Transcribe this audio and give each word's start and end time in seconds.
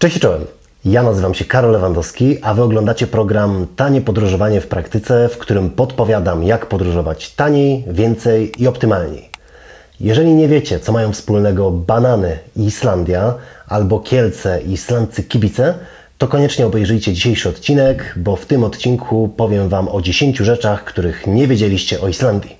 Cześć 0.00 0.16
i 0.16 0.20
czołem. 0.20 0.44
Ja 0.84 1.02
nazywam 1.02 1.34
się 1.34 1.44
Karol 1.44 1.72
Lewandowski, 1.72 2.38
a 2.42 2.54
Wy 2.54 2.62
oglądacie 2.62 3.06
program 3.06 3.66
Tanie 3.76 4.00
Podróżowanie 4.00 4.60
w 4.60 4.66
Praktyce, 4.66 5.28
w 5.28 5.38
którym 5.38 5.70
podpowiadam, 5.70 6.42
jak 6.42 6.66
podróżować 6.66 7.30
taniej, 7.30 7.84
więcej 7.86 8.62
i 8.62 8.66
optymalniej. 8.66 9.30
Jeżeli 10.00 10.34
nie 10.34 10.48
wiecie, 10.48 10.80
co 10.80 10.92
mają 10.92 11.12
wspólnego 11.12 11.70
banany 11.70 12.38
i 12.56 12.64
Islandia, 12.64 13.34
albo 13.68 14.00
Kielce 14.00 14.62
i 14.62 14.72
islandzcy 14.72 15.22
kibice, 15.22 15.74
to 16.18 16.28
koniecznie 16.28 16.66
obejrzyjcie 16.66 17.12
dzisiejszy 17.12 17.48
odcinek, 17.48 18.14
bo 18.16 18.36
w 18.36 18.46
tym 18.46 18.64
odcinku 18.64 19.28
powiem 19.36 19.68
Wam 19.68 19.88
o 19.88 20.02
10 20.02 20.38
rzeczach, 20.38 20.84
których 20.84 21.26
nie 21.26 21.46
wiedzieliście 21.46 22.00
o 22.00 22.08
Islandii. 22.08 22.59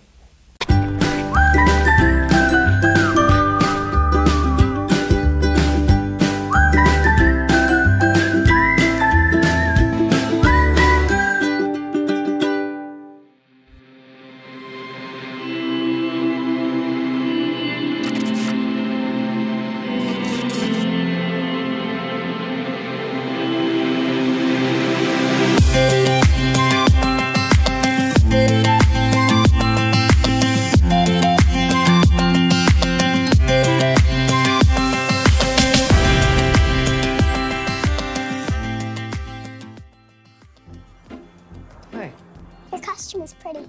Your 42.72 42.80
costume 42.80 43.24
is 43.24 43.34
pretty. 43.34 43.68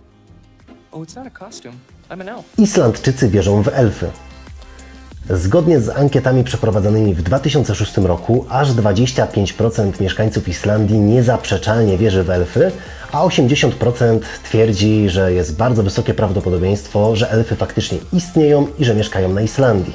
Oh, 0.92 1.04
it's 1.04 1.16
not 1.16 1.28
a 1.28 1.46
costume. 1.46 1.74
I'm 2.10 2.22
an 2.22 2.30
elf. 2.30 2.46
Islandczycy 2.58 3.30
wierzą 3.30 3.64
w 3.64 3.68
elfy. 3.68 4.12
Zgodnie 5.30 5.80
z 5.80 5.90
ankietami 5.90 6.44
przeprowadzonymi 6.44 7.16
w 7.16 7.22
2006 7.22 7.98
roku, 7.98 8.46
aż 8.50 8.70
25% 8.70 10.02
mieszkańców 10.02 10.48
Islandii 10.48 11.00
niezaprzeczalnie 11.00 11.98
wierzy 11.98 12.24
w 12.24 12.30
elfy, 12.30 12.72
a 13.12 13.24
80% 13.26 14.20
twierdzi, 14.44 15.10
że 15.10 15.34
jest 15.34 15.58
bardzo 15.58 15.84
wysokie 15.84 16.14
prawdopodobieństwo, 16.14 17.16
że 17.16 17.32
elfy 17.32 17.56
faktycznie 17.56 17.98
istnieją 18.14 18.68
i 18.80 18.86
że 18.86 18.96
mieszkają 18.96 19.30
na 19.34 19.42
Islandii. 19.42 19.94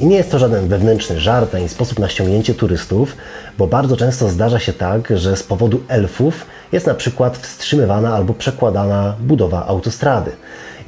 I 0.00 0.06
nie 0.06 0.16
jest 0.16 0.30
to 0.30 0.38
żaden 0.38 0.68
wewnętrzny 0.68 1.20
żart 1.20 1.54
ani 1.54 1.68
sposób 1.68 1.98
na 1.98 2.08
ściągnięcie 2.08 2.54
turystów, 2.54 3.16
bo 3.58 3.66
bardzo 3.66 3.96
często 3.96 4.28
zdarza 4.28 4.58
się 4.58 4.72
tak, 4.72 5.08
że 5.14 5.36
z 5.36 5.42
powodu 5.42 5.82
elfów 5.88 6.46
jest 6.72 6.86
na 6.86 6.94
przykład 6.94 7.38
wstrzymywana 7.38 8.14
albo 8.14 8.34
przekładana 8.34 9.16
budowa 9.20 9.66
autostrady. 9.66 10.30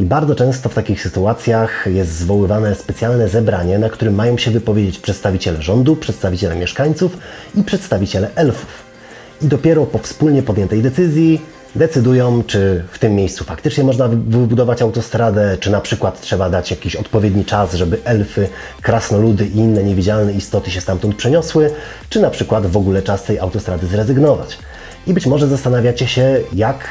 I 0.01 0.05
bardzo 0.05 0.35
często 0.35 0.69
w 0.69 0.75
takich 0.75 1.03
sytuacjach 1.03 1.87
jest 1.87 2.13
zwoływane 2.13 2.75
specjalne 2.75 3.29
zebranie, 3.29 3.79
na 3.79 3.89
którym 3.89 4.15
mają 4.15 4.39
się 4.39 4.51
wypowiedzieć 4.51 4.99
przedstawiciele 4.99 5.63
rządu, 5.63 5.97
przedstawiciele 5.97 6.57
mieszkańców 6.57 7.19
i 7.55 7.63
przedstawiciele 7.63 8.31
elfów. 8.35 8.83
I 9.43 9.47
dopiero 9.47 9.87
po 9.87 9.99
wspólnie 9.99 10.43
podjętej 10.43 10.83
decyzji 10.83 11.41
decydują, 11.75 12.43
czy 12.47 12.85
w 12.93 12.99
tym 12.99 13.15
miejscu 13.15 13.45
faktycznie 13.45 13.85
można 13.85 14.09
wy- 14.09 14.17
wybudować 14.17 14.83
autostradę, 14.83 15.57
czy 15.61 15.71
na 15.71 15.81
przykład 15.81 16.21
trzeba 16.21 16.51
dać 16.51 16.71
jakiś 16.71 16.97
odpowiedni 16.97 17.45
czas, 17.45 17.75
żeby 17.75 17.99
elfy, 18.05 18.49
krasnoludy 18.83 19.47
i 19.47 19.57
inne 19.57 19.83
niewidzialne 19.85 20.33
istoty 20.33 20.71
się 20.71 20.81
stamtąd 20.81 21.17
przeniosły, 21.17 21.71
czy 22.09 22.21
na 22.21 22.31
przykład 22.31 22.67
w 22.67 22.77
ogóle 22.77 23.03
czas 23.03 23.25
tej 23.25 23.39
autostrady 23.39 23.87
zrezygnować. 23.87 24.59
I 25.07 25.13
być 25.13 25.27
może 25.27 25.49
zastanawiacie 25.49 26.07
się, 26.07 26.41
jak 26.53 26.85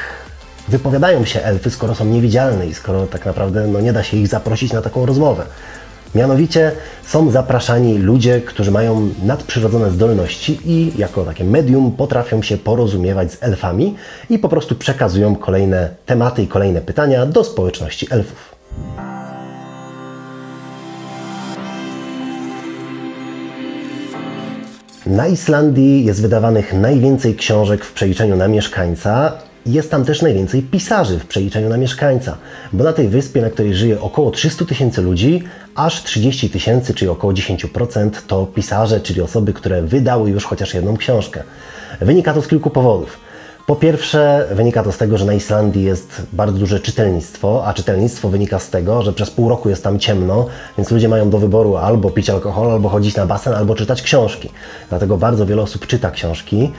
wypowiadają 0.67 1.25
się 1.25 1.41
elfy, 1.41 1.69
skoro 1.71 1.95
są 1.95 2.05
niewidzialne 2.05 2.67
i 2.67 2.73
skoro 2.73 3.07
tak 3.07 3.25
naprawdę 3.25 3.67
no, 3.67 3.81
nie 3.81 3.94
da 3.94 4.03
się 4.03 4.17
ich 4.17 4.27
zaprosić 4.27 4.73
na 4.73 4.81
taką 4.81 5.06
rozmowę. 5.06 5.45
Mianowicie 6.16 6.72
są 7.05 7.31
zapraszani 7.31 7.97
ludzie, 7.97 8.41
którzy 8.41 8.72
mają 8.72 9.09
nadprzyrodzone 9.23 9.91
zdolności 9.91 10.59
i 10.66 10.91
jako 10.97 11.23
takie 11.23 11.44
medium 11.44 11.91
potrafią 11.91 12.41
się 12.41 12.57
porozumiewać 12.57 13.31
z 13.31 13.44
elfami 13.44 13.95
i 14.29 14.39
po 14.39 14.50
prostu 14.50 14.75
przekazują 14.75 15.35
kolejne 15.35 15.89
tematy 16.05 16.44
i 16.44 16.47
kolejne 16.47 16.81
pytania 16.81 17.25
do 17.25 17.44
społeczności 17.44 18.07
elfów. 18.09 18.55
Na 25.05 25.27
Islandii 25.27 26.05
jest 26.05 26.21
wydawanych 26.21 26.73
najwięcej 26.73 27.35
książek 27.35 27.85
w 27.85 27.94
przeliczeniu 27.94 28.35
na 28.35 28.47
mieszkańca. 28.47 29.31
Jest 29.66 29.91
tam 29.91 30.05
też 30.05 30.22
najwięcej 30.22 30.61
pisarzy 30.61 31.19
w 31.19 31.25
przeliczeniu 31.25 31.69
na 31.69 31.77
mieszkańca, 31.77 32.38
bo 32.73 32.83
na 32.83 32.94
tej 32.94 33.07
wyspie, 33.07 33.41
na 33.41 33.49
której 33.49 33.75
żyje 33.75 34.01
około 34.01 34.31
300 34.31 34.66
tysięcy 34.66 35.01
ludzi, 35.01 35.44
aż 35.75 36.03
30 36.03 36.49
tysięcy, 36.49 36.94
czyli 36.94 37.09
około 37.09 37.33
10% 37.33 38.09
to 38.27 38.45
pisarze, 38.45 39.01
czyli 39.01 39.21
osoby, 39.21 39.53
które 39.53 39.81
wydały 39.81 40.29
już 40.29 40.45
chociaż 40.45 40.73
jedną 40.73 40.97
książkę. 40.97 41.44
Wynika 42.00 42.33
to 42.33 42.41
z 42.41 42.47
kilku 42.47 42.69
powodów. 42.69 43.17
Po 43.66 43.75
pierwsze, 43.75 44.47
wynika 44.51 44.83
to 44.83 44.91
z 44.91 44.97
tego, 44.97 45.17
że 45.17 45.25
na 45.25 45.33
Islandii 45.33 45.83
jest 45.83 46.21
bardzo 46.33 46.57
duże 46.57 46.79
czytelnictwo, 46.79 47.63
a 47.66 47.73
czytelnictwo 47.73 48.29
wynika 48.29 48.59
z 48.59 48.69
tego, 48.69 49.01
że 49.01 49.13
przez 49.13 49.31
pół 49.31 49.50
roku 49.50 49.69
jest 49.69 49.83
tam 49.83 50.00
ciemno, 50.00 50.45
więc 50.77 50.91
ludzie 50.91 51.09
mają 51.09 51.29
do 51.29 51.38
wyboru 51.38 51.77
albo 51.77 52.09
pić 52.09 52.29
alkohol, 52.29 52.71
albo 52.71 52.89
chodzić 52.89 53.16
na 53.16 53.25
basen, 53.25 53.53
albo 53.53 53.75
czytać 53.75 54.01
książki. 54.01 54.50
Dlatego 54.89 55.17
bardzo 55.17 55.45
wiele 55.45 55.61
osób 55.61 55.88
czyta 55.88 56.11
książki, 56.11 56.71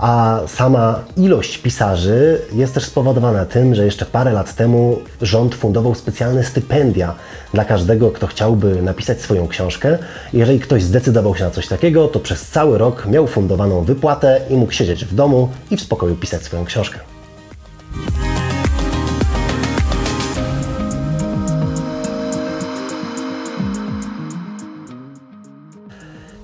a 0.00 0.40
sama 0.46 1.00
ilość 1.16 1.58
pisarzy 1.58 2.40
jest 2.52 2.74
też 2.74 2.84
spowodowana 2.84 3.46
tym, 3.46 3.74
że 3.74 3.84
jeszcze 3.84 4.06
parę 4.06 4.32
lat 4.32 4.54
temu 4.54 4.98
rząd 5.22 5.54
fundował 5.54 5.94
specjalne 5.94 6.44
stypendia 6.44 7.14
dla 7.54 7.64
każdego, 7.64 8.10
kto 8.10 8.26
chciałby 8.26 8.82
napisać 8.82 9.20
swoją 9.20 9.48
książkę. 9.48 9.98
Jeżeli 10.32 10.60
ktoś 10.60 10.82
zdecydował 10.82 11.36
się 11.36 11.44
na 11.44 11.50
coś 11.50 11.68
takiego, 11.68 12.08
to 12.08 12.20
przez 12.20 12.42
cały 12.48 12.78
rok 12.78 13.06
miał 13.06 13.26
fundowaną 13.26 13.84
wypłatę 13.84 14.40
i 14.50 14.56
mógł 14.56 14.72
siedzieć 14.72 15.04
w 15.04 15.14
domu 15.14 15.48
i 15.70 15.76
w 15.76 15.80
spokoju 15.80 16.16
pisać 16.16 16.42
swoją 16.42 16.64
książkę. 16.64 16.98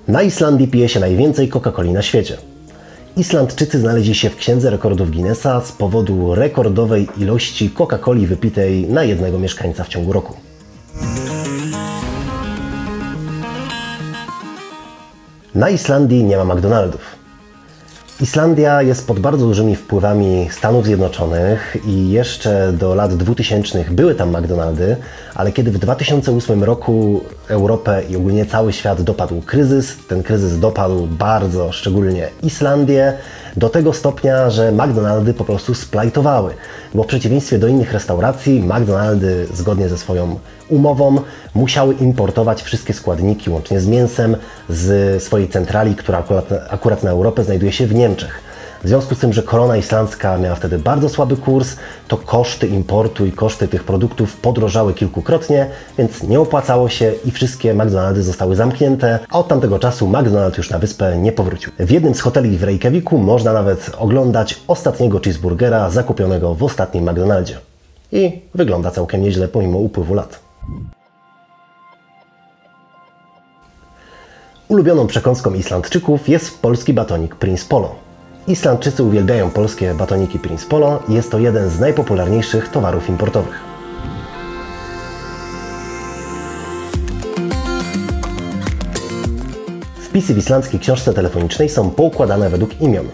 Na 0.09 0.23
Islandii 0.23 0.69
pije 0.69 0.89
się 0.89 1.01
najwięcej 1.01 1.51
Coca-Coli 1.51 1.93
na 1.93 2.03
świecie. 2.03 2.37
Islandczycy 3.17 3.81
znaleźli 3.81 4.15
się 4.15 4.31
w 4.31 4.37
Księdze 4.37 4.71
Rekordów 4.71 5.11
Guinnessa 5.11 5.61
z 5.61 5.73
powodu 5.73 6.35
rekordowej 6.35 7.09
ilości 7.17 7.71
Coca-Coli 7.71 8.27
wypitej 8.27 8.89
na 8.89 9.05
jednego 9.05 9.39
mieszkańca 9.39 9.85
w 9.85 9.89
ciągu 9.89 10.13
roku. 10.13 10.35
Na 15.55 15.71
Islandii 15.71 16.25
nie 16.25 16.37
ma 16.37 16.55
McDonaldów. 16.55 17.16
Islandia 18.21 18.83
jest 18.83 19.07
pod 19.07 19.21
bardzo 19.21 19.47
dużymi 19.47 19.77
wpływami 19.77 20.49
Stanów 20.51 20.85
Zjednoczonych 20.85 21.77
i 21.87 22.11
jeszcze 22.11 22.73
do 22.73 22.95
lat 22.95 23.15
2000 23.15 23.85
były 23.91 24.15
tam 24.15 24.37
McDonaldy, 24.37 24.97
ale 25.35 25.53
kiedy 25.53 25.71
w 25.71 25.79
2008 25.79 26.65
roku 26.65 27.25
Europę 27.49 28.03
i 28.09 28.17
ogólnie 28.17 28.47
cały 28.47 28.73
świat 28.73 29.03
dopadł 29.03 29.41
kryzys, 29.41 29.97
ten 30.09 30.23
kryzys 30.23 30.59
dopadł 30.59 31.07
bardzo 31.07 31.73
szczególnie 31.73 32.29
Islandię 32.43 33.13
do 33.57 33.69
tego 33.69 33.93
stopnia, 33.93 34.51
że 34.51 34.73
McDonaldy 34.73 35.35
po 35.35 35.45
prostu 35.45 35.75
splajtowały. 35.75 36.55
Bo 36.95 37.03
w 37.03 37.07
przeciwieństwie 37.07 37.59
do 37.59 37.69
innych 37.69 37.93
restauracji, 37.93 38.63
McDonaldy 38.63 39.47
zgodnie 39.55 39.89
ze 39.89 39.99
swoją 39.99 40.39
umową 40.69 41.21
musiały 41.55 41.95
importować 41.95 42.63
wszystkie 42.63 42.95
składniki, 42.95 43.51
łącznie 43.51 43.81
z 43.81 43.87
mięsem, 43.87 44.37
z 44.69 45.23
swojej 45.23 45.49
centrali, 45.49 45.95
która 45.95 46.19
akurat, 46.19 46.49
akurat 46.71 47.03
na 47.03 47.11
Europę 47.11 47.45
znajduje 47.45 47.73
się 47.73 47.87
w 47.87 47.95
Niemczech. 47.95 48.46
W 48.85 48.89
związku 48.89 49.15
z 49.15 49.19
tym, 49.19 49.33
że 49.33 49.43
korona 49.43 49.77
islandzka 49.77 50.39
miała 50.39 50.55
wtedy 50.55 50.79
bardzo 50.79 51.09
słaby 51.09 51.37
kurs, 51.37 51.77
to 52.09 52.17
koszty 52.17 52.67
importu 52.67 53.27
i 53.27 53.33
koszty 53.33 53.69
tych 53.69 53.85
produktów 53.85 54.37
podrożały 54.37 54.95
kilkukrotnie, 54.95 55.71
więc 55.99 56.23
nie 56.23 56.41
opłacało 56.41 56.89
się 56.89 57.13
i 57.25 57.31
wszystkie 57.31 57.75
McDonaldy 57.75 58.23
zostały 58.23 58.57
zamknięte, 58.57 59.19
a 59.31 59.39
od 59.39 59.49
tamtego 59.49 59.79
czasu 59.79 60.09
McDonald 60.09 60.59
już 60.59 60.71
na 60.71 60.79
wyspę 60.79 61.19
nie 61.19 61.33
powrócił. 61.33 61.73
W 61.79 61.91
jednym 61.91 62.15
z 62.15 62.21
hoteli 62.21 62.59
w 62.59 62.63
Reykjaviku 62.63 63.19
można 63.19 63.53
nawet 63.53 63.91
oglądać 63.99 64.61
ostatniego 64.67 65.21
cheeseburgera 65.21 65.91
zakupionego 65.91 66.55
w 66.55 66.63
ostatnim 66.63 67.11
McDonaldzie. 67.11 67.59
I 68.13 68.41
wygląda 68.55 68.91
całkiem 68.91 69.23
nieźle 69.23 69.49
pomimo 69.49 69.79
upływu 69.79 70.15
lat. 70.15 70.41
Ulubioną 74.69 75.07
przekąską 75.07 75.55
Islandczyków 75.55 76.29
jest 76.29 76.63
polski 76.63 76.93
batonik 76.93 77.35
Prince 77.35 77.65
Polo. 77.65 78.06
Islandczycy 78.49 79.03
uwielbiają 79.03 79.51
polskie 79.51 79.95
batoniki 79.95 80.39
Prince 80.39 80.67
Polo 80.67 81.03
i 81.09 81.15
jest 81.15 81.31
to 81.31 81.39
jeden 81.39 81.71
z 81.71 81.81
najpopularniejszych 81.81 82.69
towarów 82.69 83.09
importowych. 83.09 83.61
Wpisy 89.97 90.35
w 90.35 90.39
islandzkiej 90.39 90.81
książce 90.81 91.13
telefonicznej 91.15 91.69
są 91.69 91.91
poukładane 91.91 92.51
według 92.51 92.81
imion. 92.81 93.07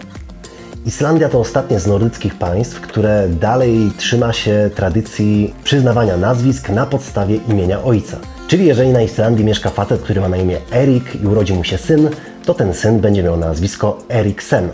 Islandia 0.85 1.29
to 1.29 1.39
ostatnie 1.39 1.79
z 1.79 1.87
nordyckich 1.87 2.35
państw, 2.35 2.81
które 2.81 3.27
dalej 3.29 3.91
trzyma 3.97 4.33
się 4.33 4.69
tradycji 4.75 5.53
przyznawania 5.63 6.17
nazwisk 6.17 6.69
na 6.69 6.85
podstawie 6.85 7.35
imienia 7.35 7.83
ojca. 7.83 8.17
Czyli 8.47 8.65
jeżeli 8.65 8.89
na 8.89 9.01
Islandii 9.01 9.45
mieszka 9.45 9.69
facet, 9.69 10.01
który 10.01 10.21
ma 10.21 10.29
na 10.29 10.37
imię 10.37 10.57
Erik 10.71 11.21
i 11.23 11.27
urodził 11.27 11.55
mu 11.55 11.63
się 11.63 11.77
syn, 11.77 12.09
to 12.45 12.53
ten 12.53 12.73
syn 12.73 12.99
będzie 12.99 13.23
miał 13.23 13.37
nazwisko 13.37 13.97
Eriksen. 14.09 14.69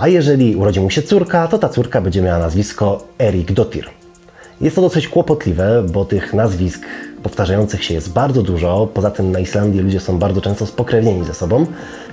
A 0.00 0.08
jeżeli 0.08 0.56
urodzi 0.56 0.80
mu 0.80 0.90
się 0.90 1.02
córka, 1.02 1.48
to 1.48 1.58
ta 1.58 1.68
córka 1.68 2.00
będzie 2.00 2.22
miała 2.22 2.38
nazwisko 2.38 3.04
Erik 3.18 3.52
Dotir. 3.52 3.90
Jest 4.60 4.76
to 4.76 4.82
dosyć 4.82 5.08
kłopotliwe, 5.08 5.82
bo 5.92 6.04
tych 6.04 6.34
nazwisk 6.34 6.82
powtarzających 7.22 7.84
się 7.84 7.94
jest 7.94 8.12
bardzo 8.12 8.42
dużo. 8.42 8.88
Poza 8.94 9.10
tym 9.10 9.32
na 9.32 9.38
Islandii 9.38 9.80
ludzie 9.80 10.00
są 10.00 10.18
bardzo 10.18 10.40
często 10.40 10.66
spokrewnieni 10.66 11.24
ze 11.24 11.34
sobą. 11.34 11.66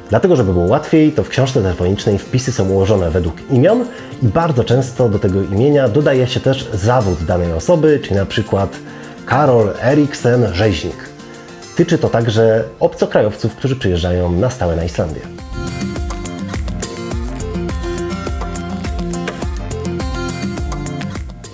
Dlatego, 0.10 0.36
żeby 0.36 0.54
było 0.54 0.66
łatwiej, 0.66 1.12
to 1.12 1.24
w 1.24 1.30
książce 1.30 1.62
telefonicznej 1.62 2.18
wpisy 2.18 2.52
są 2.52 2.70
ułożone 2.70 3.12
według 3.12 3.52
imion 3.52 3.86
i 4.24 4.26
bardzo 4.26 4.64
często 4.64 5.10
do 5.10 5.20
tego 5.20 5.42
imienia 5.42 5.90
dodaje 5.90 6.28
się 6.28 6.40
też 6.40 6.70
zawód 6.74 7.24
danej 7.24 7.54
osoby, 7.54 8.00
czyli 8.04 8.16
na 8.16 8.26
przykład 8.26 8.78
Karol 9.26 9.74
Eriksen 9.82 10.54
Rzeźnik. 10.54 11.10
Tyczy 11.76 11.98
to 11.98 12.10
także 12.10 12.64
obcokrajowców, 12.80 13.56
którzy 13.56 13.76
przyjeżdżają 13.76 14.32
na 14.32 14.50
stałe 14.50 14.76
na 14.76 14.84
Islandię. 14.84 15.22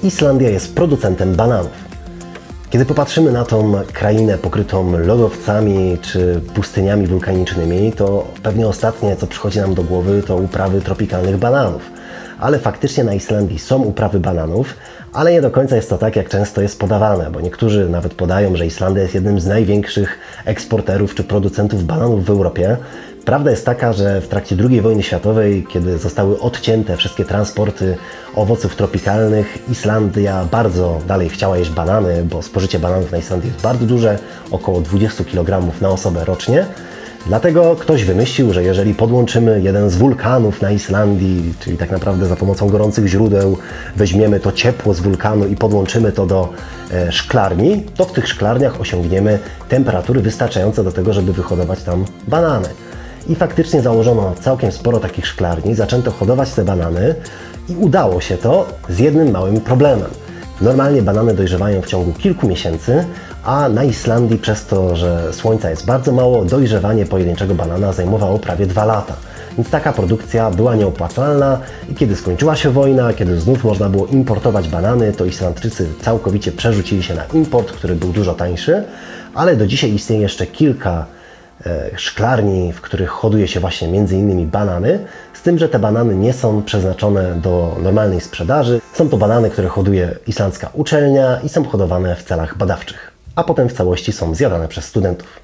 Islandia 0.04 0.50
jest 0.50 0.76
producentem 0.76 1.36
bananów. 1.36 1.72
Kiedy 2.70 2.86
popatrzymy 2.86 3.32
na 3.32 3.46
tą 3.46 3.74
krainę 3.94 4.38
pokrytą 4.38 4.98
lodowcami 4.98 5.98
czy 6.02 6.42
pustyniami 6.54 7.08
wulkanicznymi, 7.08 7.92
to 7.92 8.28
pewnie 8.44 8.68
ostatnie, 8.68 9.16
co 9.16 9.28
przychodzi 9.28 9.60
nam 9.60 9.74
do 9.74 9.84
głowy, 9.84 10.24
to 10.28 10.38
uprawy 10.38 10.82
tropikalnych 10.82 11.38
bananów. 11.38 11.82
Ale 12.40 12.60
faktycznie 12.60 13.04
na 13.04 13.14
Islandii 13.14 13.60
są 13.60 13.84
uprawy 13.84 14.20
bananów, 14.20 14.76
ale 15.14 15.32
nie 15.32 15.42
do 15.42 15.52
końca 15.52 15.76
jest 15.76 15.90
to 15.90 15.98
tak, 15.98 16.16
jak 16.16 16.30
często 16.30 16.62
jest 16.62 16.80
podawane, 16.80 17.32
bo 17.32 17.42
niektórzy 17.42 17.90
nawet 17.90 18.14
podają, 18.14 18.56
że 18.56 18.66
Islandia 18.66 19.02
jest 19.04 19.16
jednym 19.16 19.40
z 19.40 19.46
największych 19.46 20.20
eksporterów 20.46 21.16
czy 21.16 21.24
producentów 21.24 21.84
bananów 21.84 22.26
w 22.26 22.30
Europie. 22.30 22.78
Prawda 23.26 23.52
jest 23.52 23.66
taka, 23.66 23.94
że 23.94 24.22
w 24.22 24.28
trakcie 24.28 24.56
II 24.70 24.82
wojny 24.82 25.04
światowej, 25.04 25.66
kiedy 25.70 25.98
zostały 25.98 26.40
odcięte 26.40 26.98
wszystkie 26.98 27.26
transporty 27.26 27.98
owoców 28.36 28.76
tropikalnych, 28.76 29.70
Islandia 29.72 30.46
bardzo 30.52 31.00
dalej 31.08 31.30
chciała 31.30 31.58
jeść 31.58 31.72
banany, 31.72 32.24
bo 32.24 32.42
spożycie 32.42 32.80
bananów 32.80 33.12
na 33.12 33.18
Islandii 33.18 33.50
jest 33.50 33.62
bardzo 33.62 33.86
duże, 33.86 34.20
około 34.52 34.82
20 34.82 35.24
kg 35.24 35.82
na 35.82 35.90
osobę 35.90 36.26
rocznie. 36.26 36.66
Dlatego 37.28 37.76
ktoś 37.76 38.04
wymyślił, 38.06 38.54
że 38.54 38.64
jeżeli 38.64 38.94
podłączymy 38.94 39.62
jeden 39.62 39.90
z 39.90 39.96
wulkanów 39.96 40.62
na 40.62 40.72
Islandii, 40.72 41.54
czyli 41.60 41.78
tak 41.78 41.92
naprawdę 41.92 42.26
za 42.26 42.36
pomocą 42.36 42.70
gorących 42.70 43.08
źródeł 43.08 43.58
weźmiemy 43.96 44.40
to 44.40 44.52
ciepło 44.52 44.94
z 44.94 45.00
wulkanu 45.00 45.48
i 45.48 45.56
podłączymy 45.56 46.12
to 46.12 46.26
do 46.26 46.50
e, 46.92 47.12
szklarni, 47.12 47.84
to 47.96 48.06
w 48.06 48.12
tych 48.12 48.28
szklarniach 48.28 48.82
osiągniemy 48.82 49.40
temperatury 49.70 50.22
wystarczające 50.22 50.84
do 50.84 50.92
tego, 50.92 51.14
żeby 51.14 51.34
wyhodować 51.34 51.84
tam 51.84 52.06
banany. 52.28 52.70
I 53.30 53.36
faktycznie 53.36 53.82
założono 53.82 54.34
całkiem 54.42 54.72
sporo 54.72 55.00
takich 55.00 55.28
szklarni, 55.28 55.76
zaczęto 55.76 56.12
hodować 56.12 56.52
te 56.52 56.64
banany 56.64 57.16
i 57.70 57.76
udało 57.76 58.22
się 58.22 58.38
to 58.38 58.66
z 58.90 59.00
jednym 59.00 59.32
małym 59.32 59.62
problemem. 59.62 60.10
Normalnie 60.62 61.02
banany 61.02 61.34
dojrzewają 61.34 61.82
w 61.82 61.86
ciągu 61.86 62.14
kilku 62.14 62.48
miesięcy, 62.48 63.06
a 63.44 63.70
na 63.70 63.84
Islandii 63.84 64.38
przez 64.38 64.66
to, 64.66 64.96
że 64.96 65.34
słońca 65.34 65.70
jest 65.70 65.86
bardzo 65.86 66.12
mało, 66.12 66.46
dojrzewanie 66.46 67.06
pojedynczego 67.06 67.56
banana 67.56 67.94
zajmowało 67.94 68.40
prawie 68.40 68.66
dwa 68.66 68.86
lata. 68.86 69.14
Więc 69.58 69.70
taka 69.70 69.94
produkcja 69.94 70.52
była 70.52 70.76
nieopłacalna 70.76 71.60
i 71.92 71.96
kiedy 71.96 72.16
skończyła 72.16 72.56
się 72.56 72.70
wojna, 72.70 73.14
kiedy 73.14 73.40
znów 73.40 73.64
można 73.64 73.90
było 73.90 74.08
importować 74.08 74.70
banany, 74.70 75.14
to 75.14 75.26
Islandczycy 75.26 75.88
całkowicie 76.02 76.52
przerzucili 76.52 77.04
się 77.04 77.14
na 77.14 77.26
import, 77.26 77.72
który 77.72 77.96
był 77.96 78.10
dużo 78.10 78.34
tańszy, 78.34 78.84
ale 79.34 79.56
do 79.56 79.68
dzisiaj 79.68 79.94
istnieje 79.94 80.22
jeszcze 80.22 80.48
kilka 80.48 81.06
szklarni, 81.96 82.74
w 82.74 82.82
których 82.82 83.10
hoduje 83.10 83.48
się 83.48 83.60
właśnie 83.60 83.88
między 83.88 84.18
innymi 84.18 84.46
banany, 84.46 85.00
z 85.34 85.42
tym, 85.42 85.58
że 85.58 85.70
te 85.70 85.80
banany 85.80 86.16
nie 86.16 86.34
są 86.34 86.64
przeznaczone 86.64 87.36
do 87.36 87.78
normalnej 87.82 88.22
sprzedaży. 88.22 88.82
Są 88.94 89.10
to 89.10 89.18
banany, 89.18 89.50
które 89.50 89.68
hoduje 89.68 90.16
islandzka 90.28 90.70
uczelnia 90.74 91.40
i 91.44 91.50
są 91.50 91.66
hodowane 91.66 92.16
w 92.16 92.24
celach 92.24 92.58
badawczych, 92.58 93.12
a 93.36 93.44
potem 93.44 93.70
w 93.70 93.74
całości 93.74 94.12
są 94.12 94.36
zjadane 94.36 94.68
przez 94.68 94.86
studentów. 94.86 95.40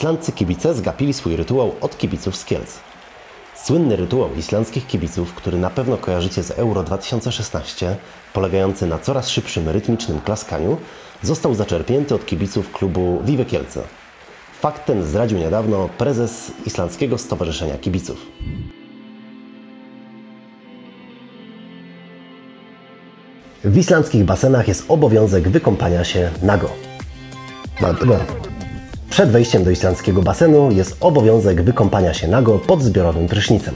Islandcy 0.00 0.32
kibice 0.32 0.74
zgapili 0.74 1.12
swój 1.12 1.36
rytuał 1.36 1.74
od 1.80 1.98
kibiców 1.98 2.36
z 2.36 2.44
Kielc. 2.44 2.78
Słynny 3.56 3.96
rytuał 3.96 4.34
islandzkich 4.34 4.86
kibiców, 4.86 5.34
który 5.34 5.58
na 5.58 5.70
pewno 5.70 5.96
kojarzycie 5.96 6.42
z 6.42 6.50
Euro 6.50 6.82
2016, 6.82 7.96
polegający 8.32 8.86
na 8.86 8.98
coraz 8.98 9.28
szybszym 9.28 9.68
rytmicznym 9.68 10.20
klaskaniu, 10.20 10.76
został 11.22 11.54
zaczerpnięty 11.54 12.14
od 12.14 12.26
kibiców 12.26 12.72
klubu 12.72 13.20
Vive 13.24 13.46
Kielce. 13.46 13.82
Fakt 14.60 14.86
ten 14.86 15.02
zdradził 15.04 15.38
niedawno 15.38 15.88
prezes 15.98 16.52
Islandzkiego 16.66 17.18
Stowarzyszenia 17.18 17.78
Kibiców. 17.78 18.26
W 23.64 23.76
islandzkich 23.76 24.24
basenach 24.24 24.68
jest 24.68 24.84
obowiązek 24.88 25.48
wykąpania 25.48 26.04
się 26.04 26.30
nago. 26.42 26.70
Przed 29.10 29.30
wejściem 29.30 29.64
do 29.64 29.70
islandzkiego 29.70 30.22
basenu 30.22 30.70
jest 30.70 30.96
obowiązek 31.00 31.62
wykąpania 31.62 32.14
się 32.14 32.28
nago 32.28 32.58
pod 32.58 32.82
zbiorowym 32.82 33.28
prysznicem. 33.28 33.74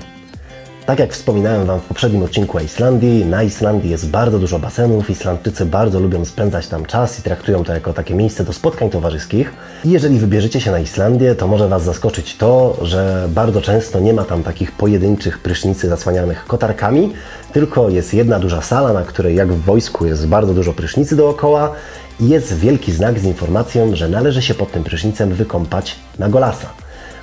Tak 0.86 0.98
jak 0.98 1.12
wspominałem 1.12 1.66
Wam 1.66 1.80
w 1.80 1.84
poprzednim 1.84 2.22
odcinku 2.22 2.58
o 2.58 2.60
Islandii, 2.60 3.24
na 3.24 3.42
Islandii 3.42 3.90
jest 3.90 4.10
bardzo 4.10 4.38
dużo 4.38 4.58
basenów. 4.58 5.10
Islandczycy 5.10 5.66
bardzo 5.66 6.00
lubią 6.00 6.24
spędzać 6.24 6.68
tam 6.68 6.86
czas 6.86 7.18
i 7.18 7.22
traktują 7.22 7.64
to 7.64 7.72
jako 7.72 7.92
takie 7.92 8.14
miejsce 8.14 8.44
do 8.44 8.52
spotkań 8.52 8.90
towarzyskich. 8.90 9.52
I 9.84 9.90
jeżeli 9.90 10.18
wybierzecie 10.18 10.60
się 10.60 10.70
na 10.70 10.78
Islandię, 10.78 11.34
to 11.34 11.46
może 11.46 11.68
Was 11.68 11.84
zaskoczyć 11.84 12.36
to, 12.36 12.76
że 12.82 13.28
bardzo 13.30 13.62
często 13.62 14.00
nie 14.00 14.12
ma 14.12 14.24
tam 14.24 14.42
takich 14.42 14.72
pojedynczych 14.72 15.38
prysznicy 15.38 15.88
zasłanianych 15.88 16.44
kotarkami, 16.46 17.12
tylko 17.52 17.88
jest 17.88 18.14
jedna 18.14 18.38
duża 18.38 18.62
sala, 18.62 18.92
na 18.92 19.02
której 19.02 19.36
jak 19.36 19.52
w 19.52 19.64
wojsku 19.64 20.06
jest 20.06 20.26
bardzo 20.26 20.54
dużo 20.54 20.72
prysznicy 20.72 21.16
dookoła 21.16 21.72
jest 22.20 22.58
wielki 22.58 22.92
znak 22.92 23.18
z 23.18 23.24
informacją, 23.24 23.96
że 23.96 24.08
należy 24.08 24.42
się 24.42 24.54
pod 24.54 24.72
tym 24.72 24.84
prysznicem 24.84 25.34
wykąpać 25.34 25.96
na 26.18 26.28
golasa. 26.28 26.66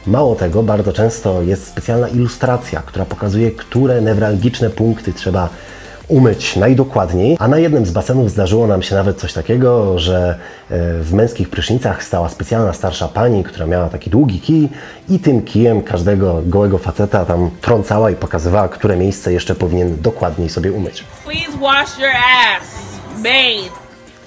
Mało 0.07 0.35
tego, 0.35 0.63
bardzo 0.63 0.93
często 0.93 1.41
jest 1.41 1.67
specjalna 1.67 2.07
ilustracja, 2.07 2.81
która 2.81 3.05
pokazuje, 3.05 3.51
które 3.51 4.01
newralgiczne 4.01 4.69
punkty 4.69 5.13
trzeba 5.13 5.49
umyć 6.07 6.55
najdokładniej, 6.55 7.37
a 7.39 7.47
na 7.47 7.57
jednym 7.57 7.85
z 7.85 7.91
basenów 7.91 8.31
zdarzyło 8.31 8.67
nam 8.67 8.81
się 8.81 8.95
nawet 8.95 9.19
coś 9.19 9.33
takiego, 9.33 9.99
że 9.99 10.29
e, 10.69 10.99
w 11.03 11.13
męskich 11.13 11.49
prysznicach 11.49 12.03
stała 12.03 12.29
specjalna 12.29 12.73
starsza 12.73 13.07
pani, 13.07 13.43
która 13.43 13.65
miała 13.65 13.89
taki 13.89 14.09
długi 14.09 14.39
kij 14.39 14.69
i 15.09 15.19
tym 15.19 15.41
kijem 15.41 15.81
każdego 15.81 16.41
gołego 16.45 16.77
faceta 16.77 17.25
tam 17.25 17.49
trącała 17.61 18.11
i 18.11 18.15
pokazywała, 18.15 18.69
które 18.69 18.97
miejsce 18.97 19.33
jeszcze 19.33 19.55
powinien 19.55 19.97
dokładniej 20.01 20.49
sobie 20.49 20.71
umyć. 20.71 21.03
Please 21.23 21.57
wash 21.61 21.99
your 21.99 22.11
ass. 22.59 22.67
Bathe. 23.23 23.80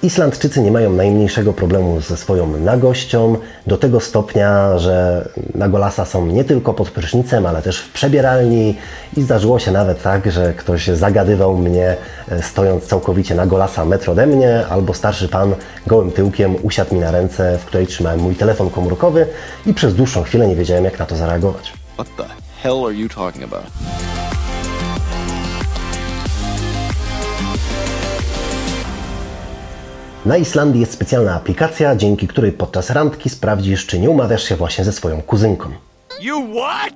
Islandczycy 0.04 0.61
nie 0.61 0.70
mają 0.70 0.92
najmniejszego 0.92 1.52
problemu 1.52 2.00
ze 2.00 2.16
swoją 2.16 2.46
nagością, 2.46 3.37
do 3.66 3.76
tego 3.76 4.00
stopnia, 4.00 4.78
że 4.78 5.28
nagolasa 5.54 6.04
są 6.04 6.26
nie 6.26 6.44
tylko 6.44 6.75
pod 6.75 6.90
prysznicem, 6.90 7.46
ale 7.46 7.62
też 7.62 7.80
w 7.80 7.92
przebieralni 7.92 8.76
i 9.16 9.23
zdarzyło 9.23 9.58
się 9.58 9.73
nawet 9.73 10.02
tak, 10.02 10.32
że 10.32 10.54
ktoś 10.54 10.87
zagadywał 10.87 11.56
mnie 11.56 11.96
e, 12.28 12.42
stojąc 12.42 12.84
całkowicie 12.84 13.34
nagolasa 13.34 13.84
metr 13.84 14.11
ode 14.11 14.26
mnie, 14.26 14.66
albo 14.66 14.94
starszy 14.94 15.28
pan 15.28 15.54
gołym 15.87 16.11
tyłkiem 16.11 16.56
usiadł 16.62 16.94
mi 16.94 17.00
na 17.00 17.11
ręce, 17.11 17.58
w 17.58 17.64
której 17.64 17.87
trzymałem 17.87 18.20
mój 18.20 18.34
telefon 18.34 18.70
komórkowy 18.70 19.26
i 19.66 19.75
przez 19.75 19.94
dłuższą 19.94 20.23
chwilę 20.23 20.49
nie 20.49 20.56
wiedziałem 20.56 20.84
jak 20.84 20.99
na 20.99 21.06
to 21.06 21.16
zareagować. 21.16 21.73
What 21.94 22.08
the 22.16 22.25
hell 22.62 22.84
are 22.87 22.94
you 22.94 23.08
talking 23.08 23.44
about? 23.44 23.64
Na 30.26 30.37
Islandii 30.37 30.81
jest 30.81 30.93
specjalna 30.93 31.35
aplikacja, 31.35 31.97
dzięki 31.97 32.28
której 32.28 32.52
podczas 32.52 32.90
randki 32.90 33.31
sprawdzisz, 33.31 33.87
czy 33.87 33.99
nie 33.99 34.11
umawiasz 34.11 34.43
się 34.43 34.57
właśnie 34.57 34.85
ze 34.85 34.93
swoją 34.93 35.23
kuzynką. 35.23 35.69
You 36.21 36.37
what? 36.54 36.95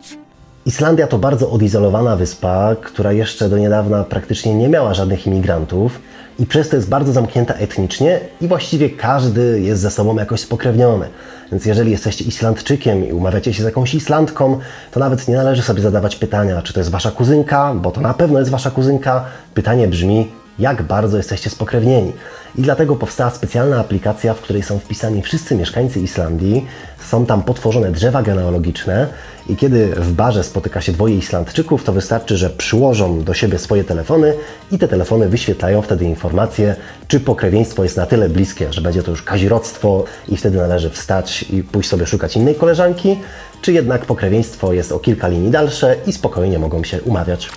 Islandia 0.67 1.07
to 1.07 1.19
bardzo 1.19 1.51
odizolowana 1.51 2.17
wyspa, 2.17 2.77
która 2.83 3.13
jeszcze 3.13 3.49
do 3.49 3.59
niedawna 3.59 4.05
praktycznie 4.05 4.55
nie 4.55 4.69
miała 4.69 4.95
żadnych 4.95 5.27
imigrantów 5.27 6.01
i 6.39 6.47
przez 6.47 6.69
to 6.69 6.77
jest 6.77 6.89
bardzo 6.89 7.13
zamknięta 7.13 7.55
etnicznie 7.55 8.21
i 8.41 8.49
właściwie 8.49 8.91
każdy 8.91 9.61
jest 9.61 9.83
ze 9.83 9.91
sobą 9.91 10.17
jakoś 10.17 10.41
spokrewniony. 10.41 11.09
Więc 11.53 11.67
jeżeli 11.67 11.91
jesteście 11.91 12.25
Islandczykiem 12.25 13.09
i 13.09 13.13
umawiacie 13.13 13.55
się 13.55 13.63
z 13.63 13.67
jakąś 13.67 13.95
Islandką, 13.95 14.59
to 14.91 15.01
nawet 15.01 15.29
nie 15.29 15.37
należy 15.37 15.63
sobie 15.63 15.83
zadawać 15.83 16.17
pytania, 16.17 16.63
czy 16.63 16.73
to 16.73 16.81
jest 16.81 16.91
wasza 16.91 17.11
kuzynka, 17.11 17.75
bo 17.75 17.91
to 17.91 18.01
na 18.01 18.15
pewno 18.15 18.39
jest 18.39 18.51
wasza 18.51 18.71
kuzynka. 18.71 19.25
Pytanie 19.55 19.89
brzmi, 19.89 20.29
jak 20.59 20.83
bardzo 20.83 21.17
jesteście 21.17 21.50
spokrewnieni. 21.50 22.12
I 22.57 22.62
dlatego 22.62 22.97
powstała 22.97 23.31
specjalna 23.31 23.81
aplikacja, 23.81 24.35
w 24.35 24.41
której 24.41 24.62
są 24.62 24.79
wpisani 24.79 25.23
wszyscy 25.23 25.57
mieszkańcy 25.57 26.00
Islandii. 26.00 26.67
Są 27.09 27.27
tam 27.27 27.43
potworzone 27.43 27.93
drzewa 27.93 28.23
genealogiczne 28.23 29.07
i 29.49 29.57
kiedy 29.57 29.87
w 29.87 30.12
barze 30.12 30.45
spotyka 30.45 30.81
się 30.81 30.93
dwoje 30.93 31.17
Islandczyków, 31.17 31.85
to 31.85 31.93
wystarczy, 31.93 32.37
że 32.37 32.50
przyłożą 32.50 33.23
do 33.23 33.35
siebie 33.35 33.59
swoje 33.59 33.85
telefony 33.85 34.35
i 34.73 34.79
te 34.79 34.88
telefony 34.88 35.29
wyświetlają 35.29 35.83
wtedy 35.83 36.05
informacje, 36.05 36.77
czy 37.09 37.21
pokrewieństwo 37.21 37.83
jest 37.83 37.97
na 37.97 38.07
tyle 38.07 38.29
bliskie, 38.29 38.73
że 38.73 38.81
będzie 38.81 39.03
to 39.03 39.11
już 39.11 39.23
kazirodztwo 39.23 40.05
i 40.29 40.37
wtedy 40.37 40.59
należy 40.59 40.91
wstać 40.91 41.43
i 41.43 41.62
pójść 41.62 41.88
sobie 41.88 42.07
szukać 42.07 42.37
innej 42.37 42.55
koleżanki, 42.55 43.19
czy 43.62 43.73
jednak 43.73 44.05
pokrewieństwo 44.05 44.73
jest 44.73 44.93
o 44.93 44.99
kilka 44.99 45.29
linii 45.29 45.50
dalsze 45.50 45.97
i 46.07 46.12
spokojnie 46.12 46.59
mogą 46.59 46.85
się 46.85 47.03
umawiać. 47.03 47.50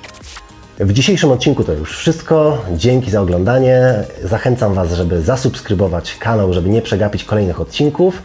W 0.84 0.94
dzisiejszym 0.94 1.32
odcinku 1.32 1.64
to 1.64 1.74
już 1.74 1.98
wszystko. 1.98 2.58
Dzięki 2.76 3.12
za 3.12 3.22
oglądanie. 3.22 3.94
Zachęcam 4.24 4.74
Was, 4.74 4.94
żeby 4.94 5.22
zasubskrybować 5.22 6.18
kanał, 6.18 6.54
żeby 6.54 6.70
nie 6.70 6.82
przegapić 6.82 7.24
kolejnych 7.24 7.62
odcinków. 7.62 8.24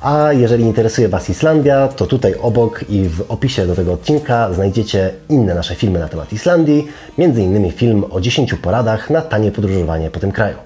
A 0.00 0.32
jeżeli 0.32 0.64
interesuje 0.64 1.08
Was 1.08 1.30
Islandia, 1.30 1.88
to 1.88 2.06
tutaj 2.06 2.34
obok 2.42 2.84
i 2.88 3.08
w 3.08 3.24
opisie 3.28 3.66
do 3.66 3.74
tego 3.74 3.92
odcinka 3.92 4.52
znajdziecie 4.52 5.10
inne 5.28 5.54
nasze 5.54 5.74
filmy 5.74 5.98
na 5.98 6.08
temat 6.08 6.32
Islandii, 6.32 6.88
innymi 7.18 7.70
film 7.70 8.04
o 8.10 8.20
10 8.20 8.54
poradach 8.54 9.10
na 9.10 9.22
tanie 9.22 9.52
podróżowanie 9.52 10.10
po 10.10 10.20
tym 10.20 10.32
kraju. 10.32 10.56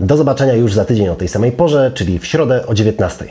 Do 0.00 0.16
zobaczenia 0.16 0.54
już 0.54 0.74
za 0.74 0.84
tydzień 0.84 1.08
o 1.08 1.14
tej 1.14 1.28
samej 1.28 1.52
porze, 1.52 1.90
czyli 1.94 2.18
w 2.18 2.26
środę 2.26 2.66
o 2.66 2.74
19. 2.74 3.24